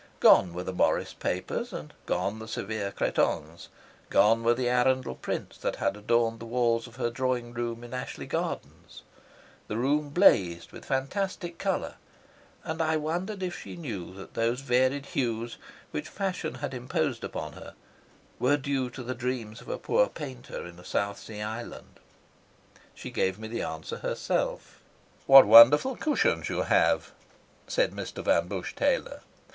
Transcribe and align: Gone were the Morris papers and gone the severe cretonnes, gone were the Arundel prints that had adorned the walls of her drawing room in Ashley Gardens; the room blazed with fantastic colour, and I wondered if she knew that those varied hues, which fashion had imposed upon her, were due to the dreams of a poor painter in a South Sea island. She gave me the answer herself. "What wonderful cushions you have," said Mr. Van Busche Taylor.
Gone 0.19 0.55
were 0.55 0.63
the 0.63 0.73
Morris 0.73 1.13
papers 1.13 1.71
and 1.71 1.93
gone 2.07 2.39
the 2.39 2.47
severe 2.47 2.91
cretonnes, 2.91 3.67
gone 4.09 4.41
were 4.43 4.55
the 4.55 4.67
Arundel 4.67 5.13
prints 5.13 5.59
that 5.59 5.75
had 5.75 5.95
adorned 5.95 6.39
the 6.39 6.47
walls 6.47 6.87
of 6.87 6.95
her 6.95 7.11
drawing 7.11 7.53
room 7.53 7.83
in 7.83 7.93
Ashley 7.93 8.25
Gardens; 8.25 9.03
the 9.67 9.77
room 9.77 10.09
blazed 10.09 10.71
with 10.71 10.85
fantastic 10.85 11.59
colour, 11.59 11.97
and 12.63 12.81
I 12.81 12.97
wondered 12.97 13.43
if 13.43 13.55
she 13.55 13.75
knew 13.75 14.11
that 14.15 14.33
those 14.33 14.61
varied 14.61 15.05
hues, 15.05 15.57
which 15.91 16.09
fashion 16.09 16.55
had 16.55 16.73
imposed 16.73 17.23
upon 17.23 17.53
her, 17.53 17.75
were 18.39 18.57
due 18.57 18.89
to 18.89 19.03
the 19.03 19.13
dreams 19.13 19.61
of 19.61 19.69
a 19.69 19.77
poor 19.77 20.07
painter 20.09 20.65
in 20.65 20.79
a 20.79 20.83
South 20.83 21.19
Sea 21.19 21.41
island. 21.43 21.99
She 22.95 23.11
gave 23.11 23.37
me 23.37 23.47
the 23.47 23.61
answer 23.61 23.97
herself. 23.97 24.81
"What 25.27 25.45
wonderful 25.45 25.95
cushions 25.95 26.49
you 26.49 26.63
have," 26.63 27.11
said 27.67 27.91
Mr. 27.91 28.23
Van 28.23 28.47
Busche 28.47 28.73
Taylor. 28.73 29.21